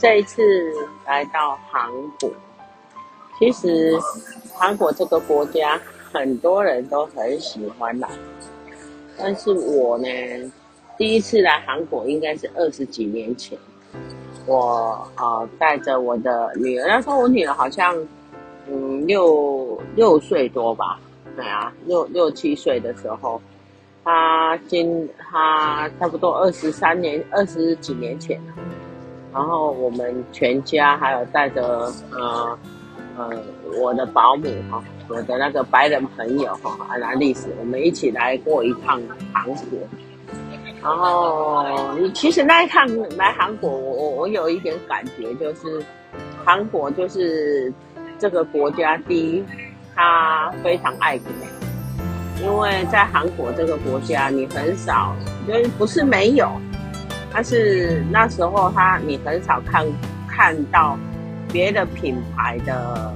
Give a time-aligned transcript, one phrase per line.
[0.00, 0.42] 这一次
[1.06, 2.30] 来到韩国。
[3.38, 3.92] 其实
[4.54, 5.78] 韩国这个国家
[6.10, 8.08] 很多人都很喜欢来，
[9.18, 10.06] 但是我呢，
[10.96, 13.58] 第一次来韩国应该是二十几年前。
[14.46, 17.94] 我啊带着我的女儿，那时候我女儿好像
[18.68, 20.98] 嗯六六岁多吧，
[21.36, 23.38] 对啊，六六七岁的时候。
[24.02, 28.40] 他今他差不多二十三年二十几年前，
[29.32, 32.58] 然后我们全家还有带着呃
[33.16, 33.30] 呃
[33.80, 39.00] 我的保姆哈，我的那个白人朋友哈安娜丽丝，我们一起来过一趟
[39.32, 39.56] 韩国。
[40.82, 41.64] 然后
[41.98, 45.84] 你其实那一趟来韩国，我我我有一点感觉，就是
[46.44, 47.72] 韩国就是
[48.18, 49.44] 这个国家，第一，
[49.94, 51.26] 他非常爱国。
[52.42, 55.14] 因为在韩国这个国家，你很少，
[55.46, 56.50] 就是不是没有，
[57.32, 59.86] 但是那时候他你很少看
[60.28, 60.98] 看到
[61.52, 63.12] 别的品牌的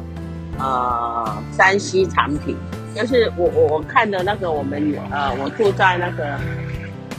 [0.59, 2.57] 呃山西产品，
[2.95, 6.39] 就是我我我看的那个我们呃我住在那个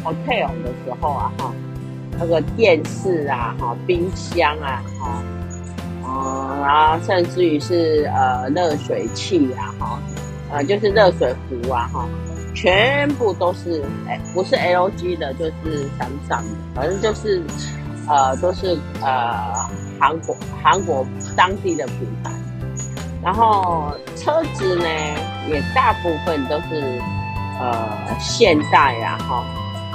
[0.03, 1.51] hotel 的时候啊哈，
[2.19, 5.23] 那个电视啊哈冰箱啊哈，
[6.03, 9.99] 嗯然后甚至于是呃热水器啊哈。
[10.51, 12.07] 呃，就是热水壶啊，哈，
[12.55, 16.43] 全部都是，哎，不是 LG 的，就是三星的，
[16.73, 17.43] 反正就是，
[18.07, 19.53] 呃，都是呃
[19.99, 21.05] 韩国韩国
[21.35, 22.31] 当地的品牌。
[23.21, 24.85] 然后车子呢，
[25.49, 26.99] 也大部分都是
[27.59, 27.89] 呃
[28.19, 29.45] 现代啊，哈，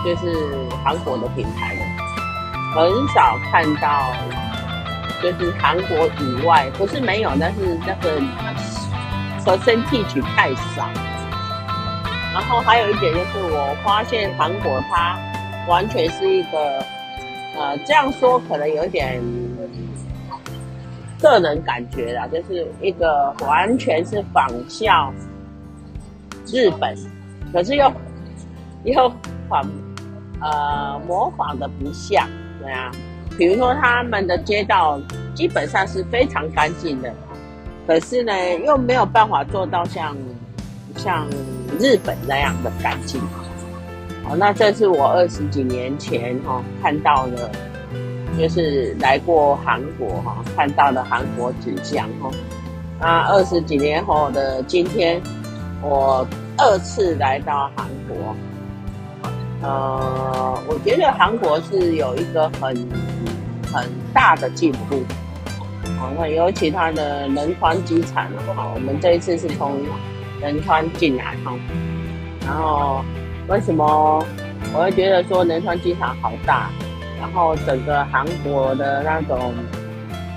[0.04, 0.36] 就是
[0.84, 1.82] 韩国的品牌的，
[2.74, 4.12] 很少看到，
[5.22, 8.20] 就是韩国以外，不是没有，但是那个。
[9.42, 10.86] 和身体取太少，
[12.32, 15.18] 然后还有一点就是，我发现韩国它
[15.68, 16.84] 完全是一个，
[17.56, 19.20] 呃，这样说可能有点
[21.20, 25.12] 个人感觉啦，就是一个完全是仿效
[26.46, 26.96] 日本，
[27.52, 27.92] 可是又
[28.84, 29.12] 又
[29.48, 29.68] 仿
[30.40, 32.26] 呃模仿的不像，
[32.62, 32.90] 对啊，
[33.36, 35.00] 比如说他们的街道
[35.34, 37.12] 基本上是非常干净的。
[37.86, 38.32] 可是呢，
[38.64, 40.16] 又没有办法做到像
[41.02, 41.26] 像
[41.78, 43.18] 日本那样的干净。
[44.22, 47.50] 好，那这是我二十几年前哈看到的，
[48.38, 52.30] 就是来过韩国哈看到的韩国景象哈。
[53.00, 55.20] 那二十几年后的今天，
[55.80, 56.26] 我
[56.58, 58.36] 二次来到韩国。
[59.62, 62.76] 呃，我觉得韩国是有一个很
[63.72, 65.02] 很大的进步。
[65.98, 69.80] 哦，那尤其它的仁川机场，好，我们这一次是从
[70.40, 71.54] 仁川进来哈。
[72.46, 73.04] 然后
[73.48, 74.24] 为什么
[74.74, 76.70] 我会觉得说仁川机场好大？
[77.20, 79.52] 然后整个韩国的那种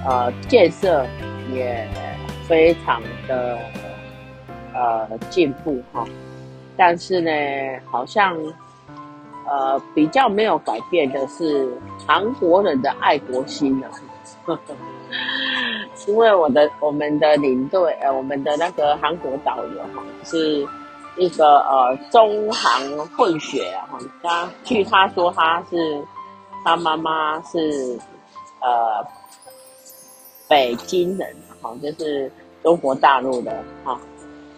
[0.06, 1.06] 呃建设
[1.54, 1.88] 也
[2.45, 3.57] 非常的
[4.74, 6.06] 呃进步哈。
[6.75, 7.31] 但是呢，
[7.89, 8.36] 好像
[9.48, 11.72] 呃比较没有改变的是
[12.06, 13.88] 韩国人的爱国心呢。
[14.45, 14.75] 呵呵
[16.07, 20.68] 因为我的我们的领队呃，我们的那个韩国导游哈，是
[21.18, 24.00] 一个呃中韩混血啊哈。
[24.21, 26.04] 他据他说他是
[26.65, 27.98] 他妈妈是
[28.60, 29.06] 呃
[30.48, 32.30] 北京人哈，就是
[32.62, 34.00] 中国大陆的哈，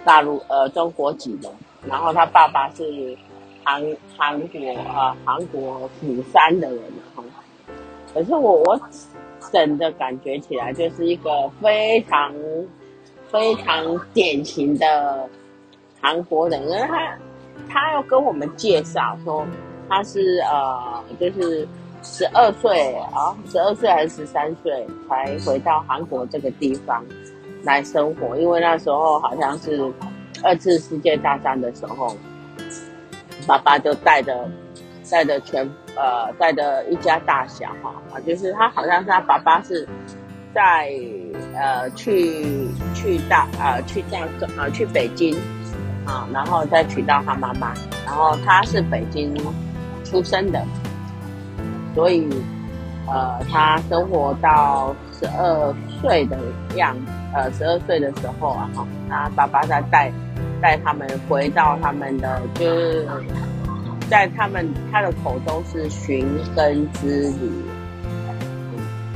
[0.04, 1.52] 大陆呃中国籍的。
[1.88, 3.16] 然后他爸爸是
[3.63, 3.84] 韩
[4.18, 6.81] 韩国啊，韩国釜山的人
[7.16, 7.24] 哈。
[8.13, 8.80] 可是我我
[9.56, 12.36] 整的感觉起来就是一个非常
[13.31, 15.30] 非常典型的
[16.02, 17.18] 韩国人，因为他
[17.69, 19.48] 他要跟我们介绍说
[19.88, 21.66] 他是呃就是
[22.04, 27.02] 十二岁啊，十二岁还是十三岁才回到韩国这个地方
[27.63, 29.90] 来生活，因为那时候好像是
[30.44, 32.13] 二次世界大战的时候。
[33.48, 34.50] 爸爸就带着
[35.10, 35.63] 带着全
[35.96, 39.88] 呃带着一家大小哈啊，就是他好像是他爸爸是
[40.54, 40.90] 在
[41.54, 44.19] 呃去去大呃去大
[44.57, 45.36] 呃去北京
[46.06, 47.74] 啊，然后再娶到他妈妈，
[48.06, 49.36] 然后他是北京
[50.04, 50.63] 出生的，
[51.94, 52.30] 所以
[53.07, 56.38] 呃他生活到十二岁的
[56.75, 56.96] 样
[57.34, 60.12] 呃十二岁的时候啊哈，他爸爸在带。
[60.62, 63.07] 带他们回到他们的，就是
[64.10, 67.52] 在他们他的口中是寻根之旅。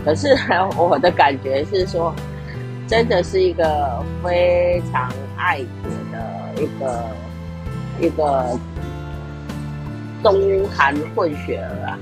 [0.03, 0.36] 可是
[0.77, 2.13] 我的感觉是说，
[2.88, 7.06] 真的是一个非常爱国的一个
[8.00, 8.57] 一个
[10.24, 12.00] 中韩混血儿啊！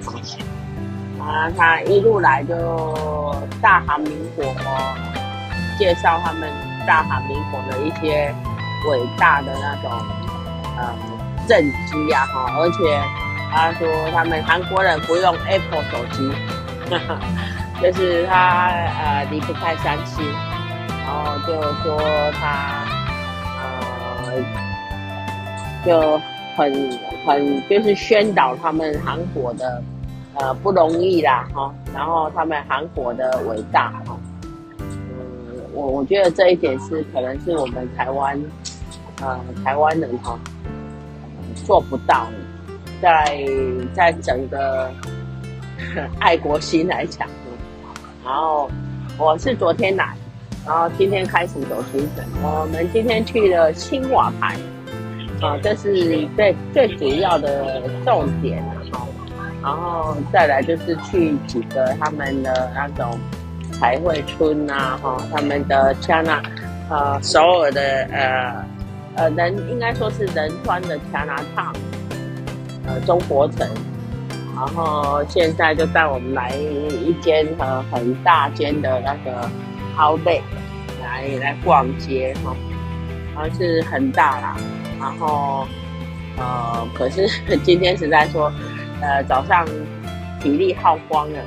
[1.19, 4.45] 啊，他一路来就大韩民国
[5.77, 6.49] 介绍他们
[6.85, 8.33] 大韩民国的一些。
[8.87, 9.91] 伟大的那种
[10.77, 11.16] 嗯
[11.47, 13.01] 政绩呀哈，而且
[13.51, 16.29] 他说他们韩国人不用 Apple 手机，
[16.91, 17.19] 哈 哈
[17.81, 20.23] 就是他呃离不开三星，
[20.89, 21.97] 然后就说
[22.33, 22.85] 他
[23.57, 24.33] 呃
[25.85, 26.21] 就
[26.55, 29.81] 很很就是宣导他们韩国的
[30.35, 34.17] 呃不容易啦哈，然后他们韩国的伟大哈，
[35.73, 38.39] 我我觉得这一点是可能是我们台湾。
[39.19, 39.35] 呃，
[39.65, 40.37] 台湾人哈、
[41.65, 42.27] 做不到，
[43.01, 43.45] 在
[43.93, 44.89] 在整个
[46.19, 47.27] 爱国心来讲，
[48.25, 48.69] 然后
[49.17, 50.15] 我是昨天来，
[50.65, 52.25] 然后今天开始走行程。
[52.41, 54.55] 我们今天去了青瓦台，
[55.41, 59.07] 啊，这是最最主要的重点然后。
[59.63, 63.19] 然后再来就是去几个他们的那种
[63.73, 66.41] 彩绘村啊，哈，他们的像那
[66.89, 67.81] 呃首尔的
[68.11, 68.76] 呃。
[69.17, 71.73] 呃，仁应该说是仁川的 Chinatown，
[72.85, 73.67] 呃，中国城，
[74.55, 79.49] 然后现在就带我们来一间呃很大间的那个
[79.97, 80.41] Outlet
[81.01, 82.55] 来来逛街哈，
[83.33, 84.55] 然后是很大啦，
[84.99, 85.65] 然后
[86.37, 87.27] 呃，可是
[87.65, 88.51] 今天实在说，
[89.01, 89.65] 呃，早上
[90.39, 91.39] 体力耗光了，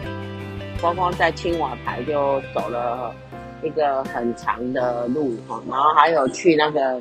[0.81, 3.15] 光光在青瓦台就走了
[3.63, 7.01] 一个很长的路哈，然后还有去那个。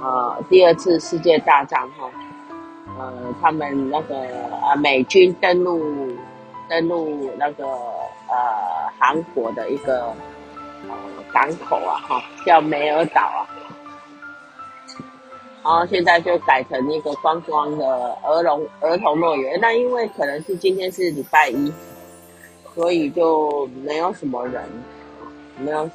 [0.00, 2.10] 呃，第二次世界大战哈，
[2.98, 6.16] 呃，他们那个呃美军登陆
[6.68, 10.06] 登陆那个呃韩国的一个
[10.88, 10.94] 呃
[11.32, 13.46] 港口啊哈，叫梅尔岛啊，
[15.62, 19.60] 然后现在就改成一个观光的儿童儿童乐园。
[19.60, 21.72] 那因为可能是今天是礼拜一，
[22.74, 24.64] 所以就没有什么人，
[25.58, 25.88] 没有。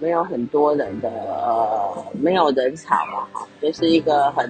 [0.00, 4.48] 没有很多人的，呃，没有人潮嘛，哈，就是一个很，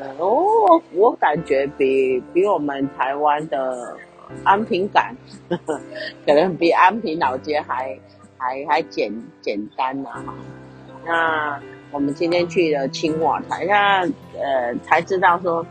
[0.00, 3.94] 呃，哦，我感觉比比我们台湾的
[4.42, 5.04] 安平港，
[5.50, 5.78] 呵呵
[6.24, 7.94] 可能比安平老街还
[8.38, 10.34] 还还简简单呢，哈。
[11.04, 11.60] 那
[11.92, 14.00] 我们今天去了青瓦台，那
[14.40, 15.66] 呃才知道说，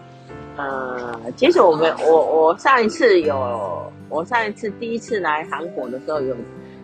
[0.55, 6.35] 呃，其实我们我我上一次有，我上一次第一次来韩国的时候有。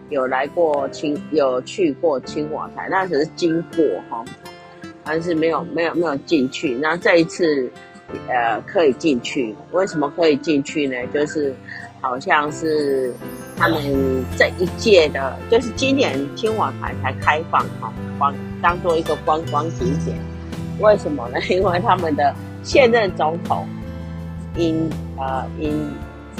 [0.09, 4.25] 有来过青，有去过青瓦台，那只是经过哈，
[5.03, 6.75] 但是没有没有没有进去。
[6.75, 7.71] 那这一次，
[8.27, 9.55] 呃，可以进去。
[9.71, 10.95] 为什么可以进去呢？
[11.13, 11.53] 就是
[12.01, 13.13] 好像是
[13.55, 13.79] 他们
[14.35, 20.17] 这一届的，就是今年青瓦台才开放哈，当当做一个观光景点。
[20.79, 21.39] 为什么呢？
[21.49, 23.67] 因为他们的现任总统
[24.55, 25.71] 尹呃尹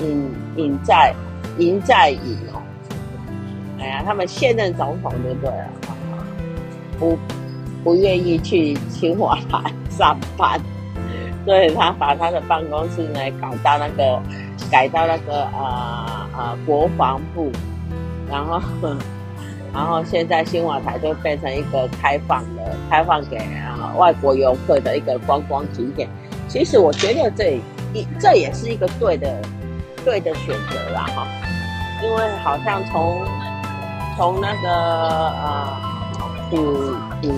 [0.02, 1.14] 尹尹在
[1.60, 2.62] 尹在寅哦。
[3.80, 5.70] 哎呀，他们现任总统就对了，
[7.00, 7.18] 不
[7.84, 10.60] 不愿意去青瓦台上班，
[11.46, 14.22] 所以他把他的办公室呢搞到那个
[14.70, 17.50] 改到那个呃呃国防部，
[18.30, 18.62] 然后
[19.74, 26.10] 然后现在新华台就变成一个开放的，开放给啊外国游客的一个观光景点。
[26.50, 27.62] 其实我觉得这
[27.94, 29.42] 一这也是一个对的
[30.04, 31.28] 对的选择啦哈，
[32.04, 33.22] 因为好像从
[34.20, 35.78] 从那个呃，
[36.50, 36.58] 古
[37.22, 37.32] 古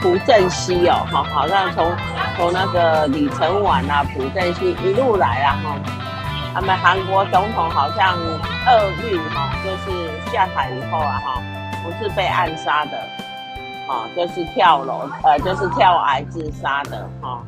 [0.00, 1.94] 朴正熙哦，好，好像从
[2.38, 5.76] 从那个李承晚啊，朴正熙一路来啊，哈，
[6.54, 11.42] 他们韩国总统好像厄运哈，就是下台以后啊，哈，
[11.84, 12.96] 不是被暗杀的，
[13.86, 17.42] 啊，就是跳楼，呃，就是跳崖自杀的，哈，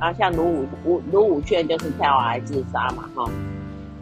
[0.00, 3.30] 然后像卢武卢卢武铉就是跳崖自杀嘛，哈，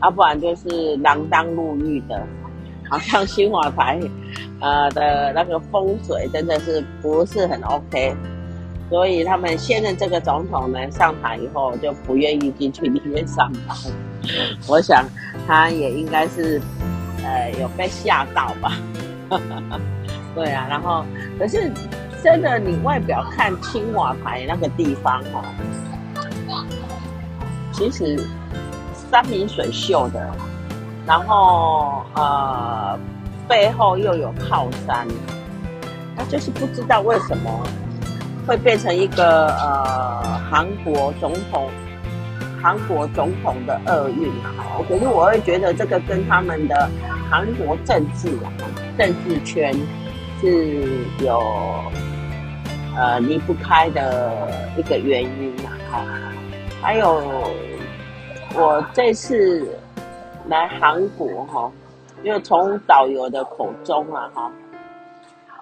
[0.00, 2.26] 要不然就是锒铛入狱的。
[2.88, 4.00] 好像新华台，
[4.60, 8.14] 呃的那个风水真的是不是很 OK，
[8.90, 13.76] 所以他们现任这个总统呢上台以后就不愿意进去里面上班。
[14.68, 15.04] 我想
[15.46, 16.60] 他也应该是
[17.24, 18.72] 呃有被吓到吧。
[20.34, 21.04] 对啊，然后
[21.38, 21.70] 可是
[22.22, 25.42] 真的你外表看青瓦台那个地方哦，
[27.72, 28.22] 其实
[29.10, 30.34] 山明水秀的。
[31.04, 32.96] 然后呃，
[33.48, 35.06] 背后又有靠山，
[36.16, 37.50] 那就是不知道为什么
[38.46, 41.68] 会变成一个呃韩国总统，
[42.62, 44.54] 韩国总统的厄运啊。
[44.88, 46.88] 可是我会觉得这个跟他们的
[47.28, 48.52] 韩国政治啊，
[48.96, 49.74] 政治圈
[50.40, 50.86] 是
[51.18, 51.42] 有
[52.96, 56.06] 呃离不开的一个原因啊。
[56.80, 57.50] 还有
[58.54, 59.76] 我这次。
[60.48, 61.70] 来韩国哈，
[62.22, 64.52] 因为从导游的口中啊哈，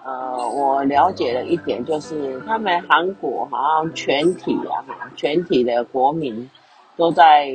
[0.04, 4.82] 呃，我了解了一点，就是他们韩国好像全体啊，
[5.14, 6.48] 全体的国民
[6.96, 7.48] 都在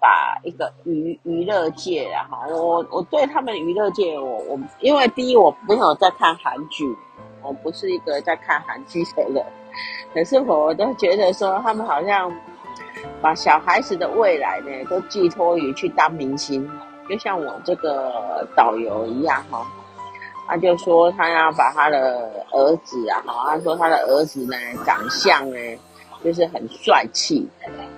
[0.00, 6.84] 把一个娱娱乐界啊哈，我我对他们娱乐界，我我因为第一我没有在看韩剧，
[7.40, 9.44] 我不是一个在看韩剧的人，
[10.12, 12.32] 可是我都觉得说他们好像。
[13.20, 16.68] 把小孩子的未来呢，都寄托于去当明星，
[17.08, 19.66] 就像我这个导游一样哈。
[20.48, 25.56] 他就说他要把他的儿子啊，哈，他说他的儿子呢，长相呢，
[26.22, 27.48] 就是很帅气，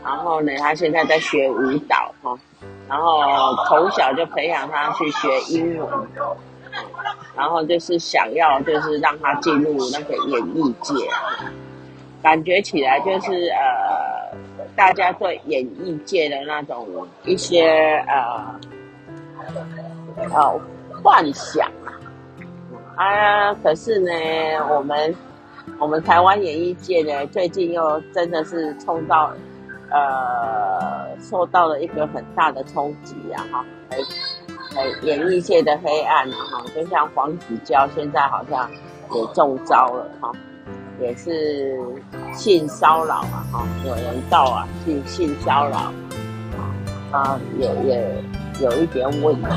[0.05, 2.39] 然后呢，他现在在学舞蹈哈，
[2.87, 5.89] 然后从小就培养他去学英文，
[7.35, 10.95] 然后就是想要就是让他进入那个演艺界，
[12.23, 13.84] 感觉起来就是呃。
[14.77, 16.87] 大家对演艺界的那种
[17.25, 17.65] 一些
[18.09, 18.61] 呃
[20.31, 20.61] 呃
[21.03, 21.95] 幻想啊，
[22.97, 24.11] 啊，可是呢，
[24.71, 25.15] 我们
[25.79, 29.33] 我们台湾演艺界呢，最近又真的是冲到
[29.91, 33.65] 呃受到了一个很大的冲击啊哈，
[35.03, 38.69] 演艺界的黑暗啊哈，就像黄子佼现在好像
[39.13, 40.33] 也中招了哈。
[41.01, 41.77] 也是
[42.33, 45.93] 性骚扰啊，哈，有人告啊，性性骚扰，
[47.11, 48.23] 啊，也也
[48.61, 49.49] 有一点问题。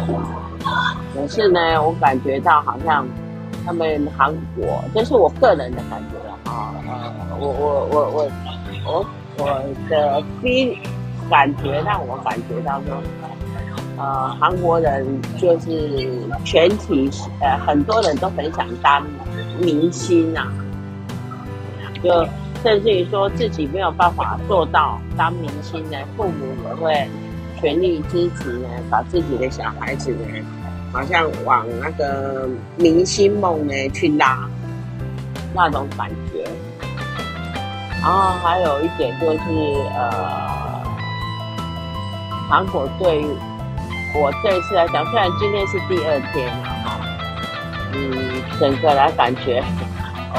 [1.14, 3.08] 可是呢，我感觉到好像
[3.66, 8.32] 他们韩国，这是我个人的感觉了啊，呃，我我我我
[8.86, 9.06] 我
[9.38, 10.78] 我的第一
[11.30, 12.98] 感觉让我感觉到说，
[13.98, 15.06] 呃，韩国人
[15.38, 16.10] 就是
[16.44, 17.10] 全体
[17.42, 19.06] 呃很多人都很想当
[19.60, 20.52] 明星啊。
[22.04, 22.28] 就
[22.64, 27.08] 甚至于说自己没有办法做到当明星呢，父母也会
[27.60, 30.26] 全力支持呢，把自己的小孩子呢，
[30.92, 34.48] 好像往那个明星梦呢去拉，
[35.54, 36.44] 那种感觉。
[38.02, 39.40] 然后还有一点就是，
[39.96, 40.82] 呃，
[42.48, 43.26] 韩国对
[44.16, 47.00] 我这一次来讲，虽然今天是第二天了哈，
[47.94, 49.62] 嗯，整个来感觉。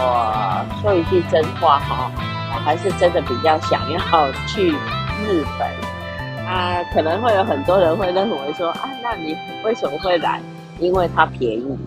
[0.00, 2.10] 我说一句真话哈，
[2.54, 3.98] 我还是真的比较想要
[4.46, 6.82] 去日本啊。
[6.94, 10.40] 可能会有很多人会认为说啊，那你为什么会来？
[10.78, 11.78] 因为它便宜，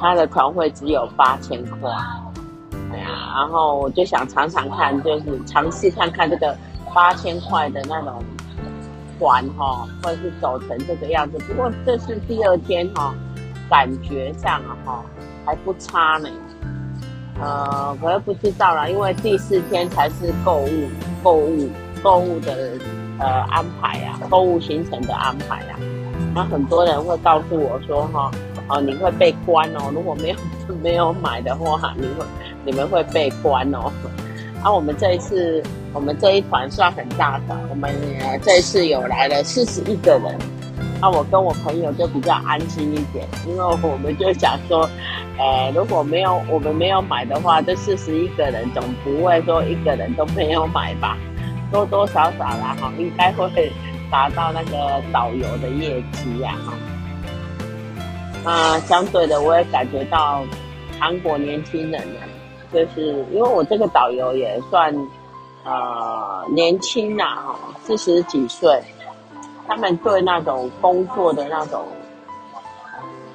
[0.00, 1.90] 他的团费只有八千块，
[2.92, 6.56] 哎呀，然后我就想尝尝看，就是尝试看看这个
[6.94, 8.22] 八千块的那种
[9.18, 11.38] 团哈，或者是走成这个样子。
[11.40, 13.12] 不过这是第二天哈，
[13.68, 15.02] 感觉上哈。
[15.50, 16.28] 还不差呢，
[17.40, 20.88] 呃，我也不知道啦，因为第四天才是购物、
[21.24, 21.68] 购物、
[22.00, 22.70] 购物的
[23.18, 25.74] 呃安排啊，购物行程的安排啊。
[26.32, 28.30] 那很多人会告诉我说，哈，
[28.68, 30.36] 哦，你会被关哦，如果没有
[30.80, 32.24] 没有买的话，你会
[32.64, 33.90] 你们会被关哦。
[34.62, 35.60] 啊，我们这一次，
[35.92, 37.92] 我们这一团算很大的，我们
[38.40, 40.38] 这一次有来了四十一个人。
[41.00, 44.86] 那、啊、我跟我朋友就比较安心一点，因为我们就想说，
[45.38, 51.16] 呃，如果没有我们没有买的话，这四十一个人总不会说一个人都没有买吧？
[51.72, 53.72] 多多少少啦，哈，应该会
[54.10, 58.50] 达到那个导游的业绩呀，哈。
[58.50, 60.42] 啊，相对的，我也感觉到
[60.98, 62.20] 韩国年轻人呢，
[62.74, 64.94] 就是因为我这个导游也算
[65.64, 68.82] 呃年轻呐，哈，四十几岁，
[69.70, 71.86] 他们对那种工作的那种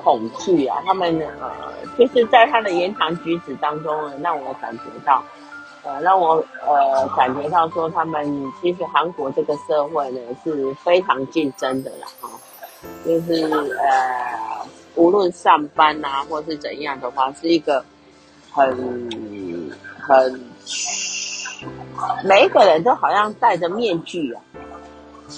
[0.04, 1.51] 恐惧啊，他们呃
[1.98, 5.24] 就是在他的言谈举止当中呢，让我感觉到。
[5.88, 12.27] 呃，让我呃感觉到说，他们其实韩国这个社会呢是非常竞争的啦，哈，
[13.06, 13.44] 就是
[13.77, 14.65] 呃，
[14.96, 17.86] 无论上班啊或是怎样的话，是一个
[18.51, 18.68] 很
[20.01, 20.44] 很，
[22.24, 24.42] 每一个人都好像戴着面具啊，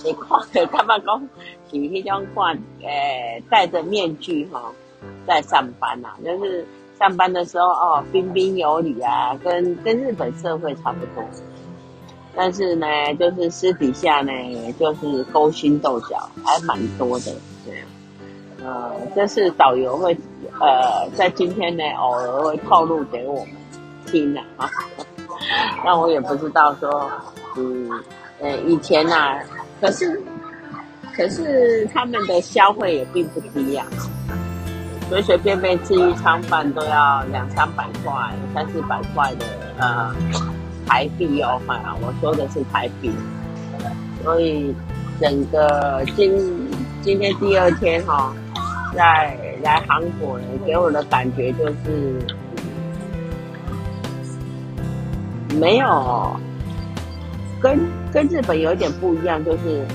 [0.03, 1.20] 你看着他们讲
[1.72, 2.51] 是那种挂
[2.82, 4.72] 呃戴着面具哈，
[5.25, 6.65] 在上班呐，就是。
[7.00, 11.24] 上班的时候哦，彬彬有礼啊，跟跟日本社会差不多。
[12.36, 12.88] 但是呢，
[13.20, 14.32] 就是私底下呢，
[14.79, 17.32] 就是勾心斗角，还蛮多的。
[17.63, 17.84] 对，
[18.65, 20.12] 呃，这是导游会
[20.60, 23.50] 呃，在今天呢，偶尔会透露给我们
[24.08, 24.67] 听的啊。
[25.86, 27.12] 那我也不知道说，
[27.58, 27.91] 嗯，
[28.39, 29.39] 呃，以前呐、啊，
[29.80, 30.22] 可是
[31.16, 33.86] 可是他们的消费也并不低呀、
[35.10, 38.14] 随随便便吃一餐饭都要两三百块、
[38.54, 39.46] 三四百块的
[39.78, 40.16] 呃
[40.86, 43.12] 台币哦，啊，我说的是台币。
[44.24, 44.76] 所以
[45.22, 46.70] 整个今
[47.02, 48.34] 今天第二天哈、哦，
[48.96, 52.20] 在来韩国呢，给我的感觉就是
[55.56, 56.36] 没有
[57.62, 57.80] 跟
[58.12, 59.86] 跟日本有一点不一样，就是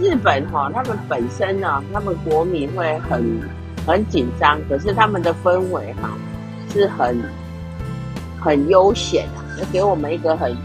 [0.00, 3.40] 日本哈、哦，他们本身呢，他们国民会很。
[3.86, 6.10] 很紧张，可是他们的氛围哈
[6.72, 7.22] 是很
[8.40, 10.56] 很悠闲的，给我们一个很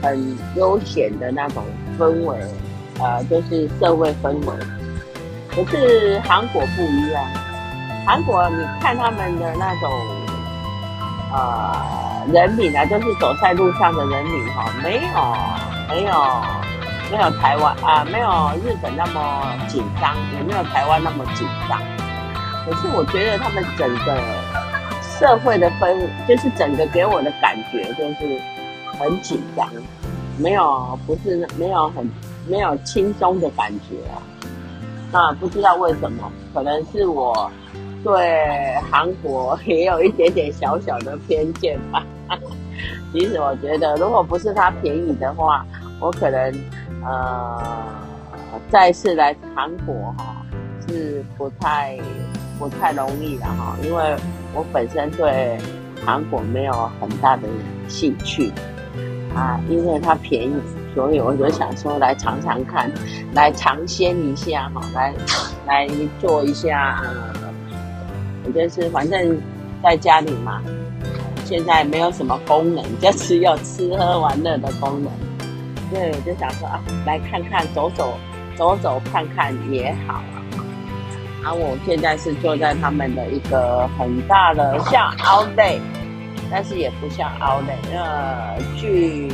[0.00, 1.62] 很悠闲的那种
[1.98, 2.38] 氛围，
[2.98, 4.56] 呃，就是社会氛围。
[5.50, 7.22] 可是韩国不一样，
[8.06, 9.90] 韩国你看他们的那种
[11.34, 16.42] 呃人民啊，就是走在路上的人民哈，没有没有
[17.10, 21.80] 没有台湾啊，没有日本那么紧张，也没有台湾那么紧张。
[22.64, 24.16] 可是我觉得他们整个
[25.02, 28.40] 社会的氛，就是整个给我的感觉就是
[28.98, 29.68] 很紧张，
[30.38, 32.08] 没有不是没有很
[32.46, 34.22] 没有轻松的感觉啊。
[35.10, 37.50] 那不知道为什么，可能是我
[38.04, 42.04] 对韩国也有一点点小小的偏见吧。
[43.12, 45.64] 其实我觉得，如果不是它便宜的话，
[46.00, 46.54] 我可能
[47.04, 47.86] 呃
[48.68, 50.36] 再次来韩国哈
[50.88, 51.98] 是不太。
[52.60, 54.14] 不太容易了哈，因为
[54.52, 55.56] 我本身对
[56.04, 57.48] 韩国没有很大的
[57.88, 58.52] 兴趣
[59.34, 60.52] 啊，因为它便宜，
[60.94, 62.92] 所以我就想说来尝尝看，
[63.32, 65.14] 来尝鲜一下哈，来
[65.66, 65.88] 来
[66.20, 67.02] 做一下，
[68.44, 69.40] 我就是反正
[69.82, 70.60] 在家里嘛，
[71.50, 75.10] 现在没有什么功能， 就只有吃喝玩乐的功能，
[75.90, 78.14] 所以我就想说啊，来看看走走
[78.56, 80.22] 走走看看也好。
[81.42, 85.80] 啊，我现在是坐在他们的一个很大的像 Outlet，
[86.52, 87.96] 但是也不像 Outlet。
[87.96, 89.28] 呃，据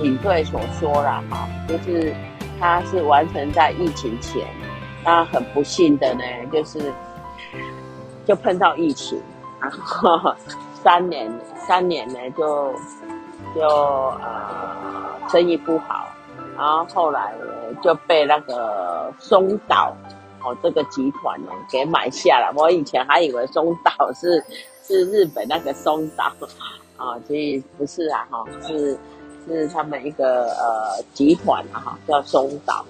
[0.00, 2.14] 领队所说啦，哈，就是
[2.58, 4.42] 他是完成在疫情前，
[5.04, 6.80] 那很不幸的呢，就是
[8.24, 9.20] 就碰到疫情，
[9.60, 10.34] 然后
[10.82, 12.72] 三年三年呢就
[13.54, 16.08] 就呃生意不好，
[16.56, 17.34] 然后后来
[17.82, 19.94] 就被那个松岛。
[20.40, 22.52] 哦，这个集团呢给买下了。
[22.54, 24.40] 我以前还以为松岛是
[24.86, 26.32] 是日本那个松岛
[26.96, 28.96] 啊， 其实不是啊，哈，是
[29.48, 32.86] 是他们一个呃集团啊，哈，叫松岛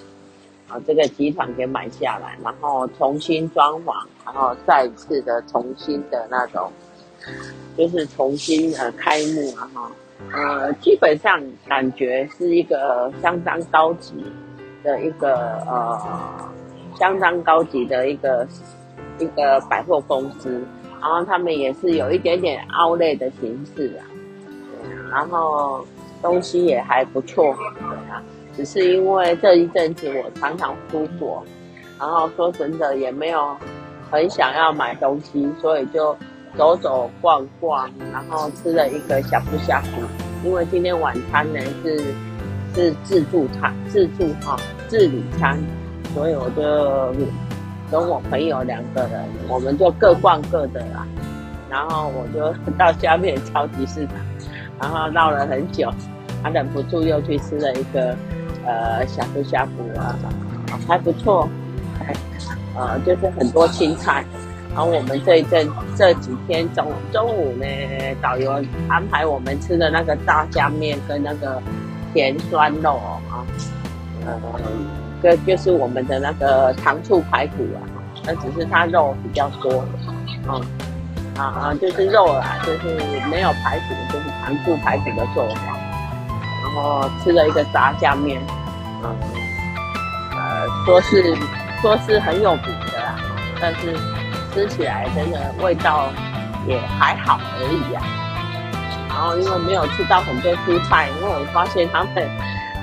[0.68, 0.76] 啊。
[0.86, 3.94] 这个集团给买下来，然后重新装潢，
[4.26, 6.70] 然后再次的重新的那种，
[7.76, 9.90] 就是重新呃开幕啊，哈，
[10.32, 14.14] 呃，基本上感觉是一个相当高级
[14.82, 15.34] 的一个
[15.66, 16.48] 呃。
[16.98, 18.44] 相当高级的一个
[19.20, 20.60] 一个百货公司，
[21.00, 24.02] 然后他们也是有一点点 outlet 的形式啊，
[25.08, 25.86] 然后
[26.20, 28.20] 东西也还不错，对啊，
[28.56, 31.44] 只是因为这一阵子我常常出国，
[32.00, 33.56] 然后说真的也没有
[34.10, 36.16] 很想要买东西，所以就
[36.56, 40.02] 走走逛逛，然后吃了一个呷哺呷哺，
[40.46, 42.14] 因为今天晚餐呢是
[42.74, 44.56] 是自助餐，自助哈
[44.88, 45.58] 自理餐。
[46.14, 46.62] 所以我就
[47.90, 51.06] 跟我朋友两个人，我们就各逛各的啦。
[51.70, 54.16] 然后我就到下面超级市场，
[54.80, 55.92] 然后绕了很久，
[56.42, 58.16] 他忍不住又去吃了一个
[58.64, 60.16] 呃呷哺呷哺啊，
[60.88, 61.46] 还不错，
[62.74, 64.24] 呃就是很多青菜，
[64.78, 67.66] 然后我们这一阵这几天中中午呢，
[68.22, 71.60] 导游安排我们吃的那个炸酱面跟那个
[72.14, 72.94] 甜酸肉
[73.28, 73.42] 啊，
[74.24, 74.40] 呃，
[75.20, 77.82] 这就是我们的那个糖醋排骨啊，
[78.24, 79.84] 那只是它肉比较多，
[80.48, 80.62] 嗯，
[81.36, 85.76] 啊啊，就是肉啦，就是没有排骨，就是糖醋排骨的做法，
[86.62, 88.40] 然后吃了一个炸酱面，
[89.02, 89.10] 嗯，
[90.36, 91.34] 呃，说是
[91.82, 92.62] 说是很有名
[92.92, 93.16] 的啦，
[93.60, 93.92] 但是。
[94.58, 96.08] 吃起来真的味道
[96.66, 99.06] 也还好而已呀、啊。
[99.08, 102.28] 然后因为没有吃到很多蔬菜，因为我发现他们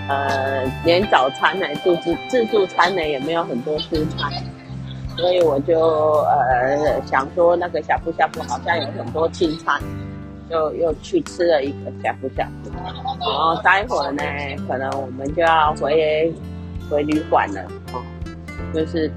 [0.07, 4.41] 呃连早餐呢，自助自助餐呢也没有很多蔬菜，
[5.17, 5.81] 所以我就
[6.23, 9.77] 呃想说那个小布小布好像有很多青菜，
[10.49, 12.71] 就又去吃了一个小布小布。
[13.19, 14.23] 然后待会儿呢，
[14.65, 16.33] 可能我们就要回
[16.89, 17.61] 回旅馆了
[17.91, 18.01] 哦，
[18.73, 19.11] 就是。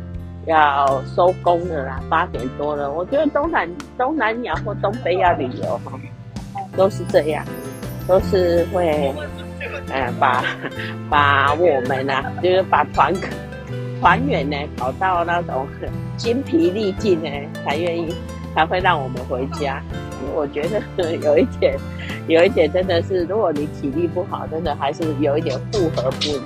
[0.48, 2.90] 要收工了啦，八点多了。
[2.90, 5.92] 我觉得东南东南亚或东北亚旅游哈，
[6.74, 7.44] 都是这样，
[8.06, 9.12] 都是会，
[9.90, 10.42] 呃，把
[11.10, 13.14] 把我们呢、啊，就是把团
[14.00, 15.66] 团员呢搞到那种
[16.16, 17.30] 精疲力尽呢，
[17.64, 18.14] 才愿意
[18.54, 19.82] 才会让我们回家。
[20.34, 21.76] 我觉得有一点，
[22.26, 26.42] 有一点真的是，如果你体力不好，真的还是有一点负荷不了。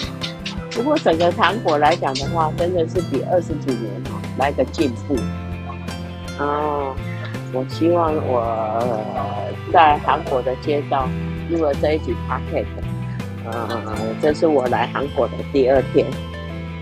[0.75, 5.15] 不过整个韩国来讲的话，真的是比二十几年哦来个进步。
[6.39, 6.95] 哦，
[7.53, 8.91] 我希望我
[9.73, 11.07] 在韩国的街道
[11.51, 12.67] 录了这一集 podcast，
[13.45, 13.85] 呃，
[14.21, 16.07] 这是我来韩国的第二天。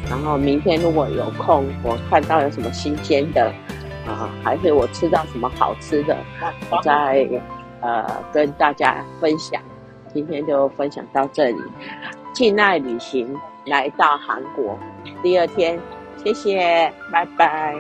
[0.09, 3.53] 然后明天如果有空，我看到有什么新鲜的
[4.07, 6.17] 啊，还是我吃到什么好吃的，
[6.71, 7.29] 我再
[7.81, 9.61] 呃跟大家分享。
[10.13, 11.59] 今天就分享到这里，
[12.33, 13.37] 静爱旅行。
[13.67, 14.79] 来到韩国。
[15.23, 15.79] 第二天，
[16.23, 17.77] 谢谢，拜拜。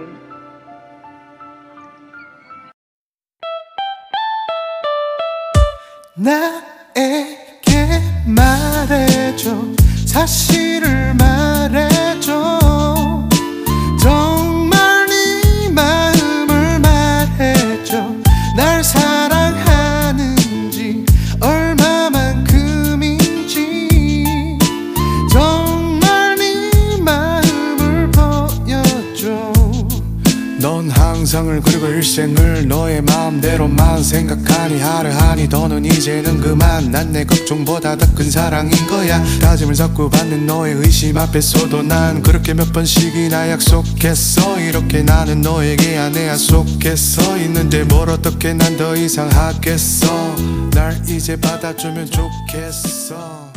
[36.90, 39.22] 난 내 걱정보다 더 큰 사랑인 거야.
[39.40, 44.60] 다짐을 자꾸 받는 너의 의심 앞에서도 난 그렇게 몇 번씩이나 약속했어.
[44.60, 47.38] 이렇게 나는 너에게 안에 약속했어.
[47.38, 50.36] 있는데 뭘 어떻게 난 더 이상 하겠어.
[50.72, 53.49] 날 이제 받아주면 좋겠어